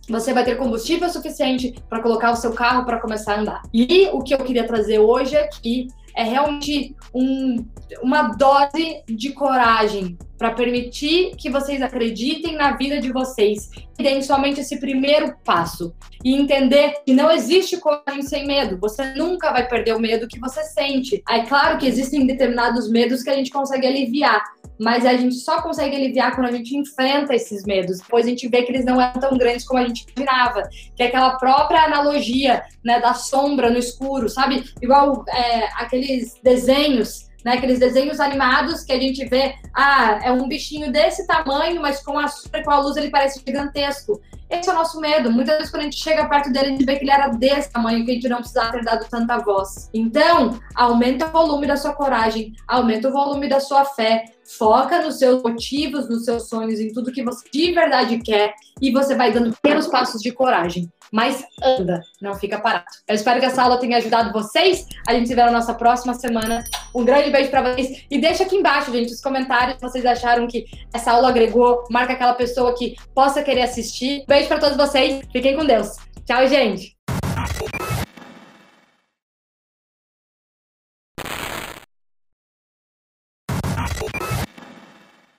você 0.08 0.32
vai 0.32 0.44
ter 0.44 0.56
combustível 0.56 1.08
suficiente 1.10 1.74
para 1.88 2.00
colocar 2.00 2.30
o 2.30 2.36
seu 2.36 2.52
carro 2.52 2.84
para 2.84 3.00
começar 3.00 3.34
a 3.34 3.40
andar. 3.40 3.62
E 3.74 4.08
o 4.12 4.20
que 4.20 4.32
eu 4.32 4.38
queria 4.38 4.66
trazer 4.66 4.98
hoje 4.98 5.36
aqui 5.36 5.88
é 6.16 6.24
realmente 6.24 6.96
um, 7.14 7.64
uma 8.02 8.22
dose 8.28 9.02
de 9.06 9.32
coragem 9.32 10.16
para 10.38 10.50
permitir 10.50 11.34
que 11.36 11.50
vocês 11.50 11.80
acreditem 11.80 12.56
na 12.56 12.76
vida 12.76 13.00
de 13.00 13.12
vocês 13.12 13.70
e 13.98 14.02
deem 14.02 14.20
somente 14.22 14.60
esse 14.60 14.78
primeiro 14.78 15.34
passo 15.44 15.94
e 16.24 16.34
entender 16.34 16.94
que 17.04 17.14
não 17.14 17.30
existe 17.30 17.78
coragem 17.78 18.22
sem 18.22 18.46
medo. 18.46 18.78
Você 18.80 19.14
nunca 19.14 19.52
vai 19.52 19.66
perder 19.66 19.94
o 19.94 20.00
medo 20.00 20.28
que 20.28 20.38
você 20.38 20.62
sente. 20.64 21.22
É 21.28 21.40
claro 21.40 21.78
que 21.78 21.86
existem 21.86 22.26
determinados 22.26 22.90
medos 22.90 23.22
que 23.22 23.30
a 23.30 23.34
gente 23.34 23.50
consegue 23.50 23.86
aliviar, 23.86 24.42
mas 24.78 25.06
a 25.06 25.14
gente 25.14 25.36
só 25.36 25.62
consegue 25.62 25.96
aliviar 25.96 26.34
quando 26.34 26.48
a 26.48 26.52
gente 26.52 26.76
enfrenta 26.76 27.34
esses 27.34 27.64
medos. 27.64 27.98
Depois 27.98 28.26
a 28.26 28.28
gente 28.28 28.48
vê 28.48 28.62
que 28.62 28.72
eles 28.72 28.84
não 28.84 29.00
eram 29.00 29.20
tão 29.20 29.36
grandes 29.38 29.64
como 29.64 29.80
a 29.80 29.86
gente 29.86 30.06
imaginava. 30.16 30.68
Que 30.94 31.02
é 31.02 31.06
aquela 31.06 31.36
própria 31.36 31.84
analogia 31.84 32.62
né, 32.84 33.00
da 33.00 33.14
sombra 33.14 33.70
no 33.70 33.78
escuro, 33.78 34.28
sabe? 34.28 34.64
Igual 34.80 35.24
é, 35.28 35.68
aqueles 35.80 36.34
desenhos 36.42 37.26
né? 37.46 37.52
Aqueles 37.52 37.78
desenhos 37.78 38.18
animados 38.18 38.82
que 38.82 38.92
a 38.92 38.98
gente 38.98 39.24
vê, 39.24 39.54
ah, 39.72 40.18
é 40.20 40.32
um 40.32 40.48
bichinho 40.48 40.90
desse 40.90 41.24
tamanho, 41.28 41.80
mas 41.80 42.02
com 42.02 42.18
a, 42.18 42.26
com 42.64 42.70
a 42.72 42.80
luz 42.80 42.96
ele 42.96 43.08
parece 43.08 43.40
gigantesco. 43.46 44.20
Esse 44.48 44.68
é 44.68 44.72
o 44.72 44.76
nosso 44.76 45.00
medo. 45.00 45.30
Muitas 45.30 45.56
vezes, 45.56 45.70
quando 45.70 45.82
a 45.82 45.84
gente 45.84 46.02
chega 46.02 46.28
perto 46.28 46.52
dele, 46.52 46.66
a 46.66 46.70
gente 46.70 46.84
vê 46.84 46.96
que 46.96 47.04
ele 47.04 47.10
era 47.10 47.28
desse 47.28 47.70
tamanho, 47.70 48.04
que 48.04 48.10
a 48.10 48.14
gente 48.14 48.28
não 48.28 48.38
precisava 48.38 48.72
ter 48.72 48.84
dado 48.84 49.06
tanta 49.08 49.38
voz. 49.38 49.90
Então, 49.92 50.58
aumenta 50.74 51.26
o 51.26 51.30
volume 51.30 51.66
da 51.66 51.76
sua 51.76 51.92
coragem, 51.92 52.52
aumenta 52.66 53.08
o 53.08 53.12
volume 53.12 53.48
da 53.48 53.60
sua 53.60 53.84
fé, 53.84 54.24
foca 54.58 55.02
nos 55.02 55.18
seus 55.18 55.42
motivos, 55.42 56.08
nos 56.08 56.24
seus 56.24 56.48
sonhos, 56.48 56.78
em 56.78 56.92
tudo 56.92 57.12
que 57.12 57.24
você 57.24 57.48
de 57.52 57.72
verdade 57.72 58.18
quer, 58.18 58.54
e 58.80 58.92
você 58.92 59.14
vai 59.14 59.32
dando 59.32 59.54
pequenos 59.60 59.86
passos 59.86 60.22
de 60.22 60.30
coragem. 60.30 60.90
Mas 61.12 61.44
anda, 61.62 62.02
não 62.20 62.34
fica 62.34 62.58
parado. 62.58 62.84
Eu 63.06 63.14
espero 63.14 63.38
que 63.40 63.46
essa 63.46 63.62
aula 63.62 63.78
tenha 63.78 63.98
ajudado 63.98 64.32
vocês. 64.32 64.86
A 65.06 65.14
gente 65.14 65.28
se 65.28 65.34
vê 65.34 65.42
na 65.44 65.52
nossa 65.52 65.72
próxima 65.74 66.14
semana. 66.14 66.64
Um 66.94 67.04
grande 67.04 67.30
beijo 67.30 67.50
para 67.50 67.62
vocês. 67.62 68.04
E 68.10 68.18
deixa 68.18 68.42
aqui 68.42 68.56
embaixo, 68.56 68.92
gente, 68.92 69.12
os 69.12 69.20
comentários 69.20 69.76
se 69.76 69.82
vocês 69.82 70.04
acharam 70.04 70.46
que 70.46 70.64
essa 70.92 71.12
aula 71.12 71.28
agregou. 71.28 71.84
Marca 71.90 72.12
aquela 72.12 72.34
pessoa 72.34 72.74
que 72.74 72.96
possa 73.14 73.42
querer 73.42 73.62
assistir 73.62 74.24
beijo 74.36 74.48
para 74.48 74.58
todos 74.58 74.76
vocês. 74.76 75.22
Fiquem 75.32 75.56
com 75.56 75.64
Deus. 75.64 75.96
Tchau, 76.26 76.46
gente. 76.46 76.94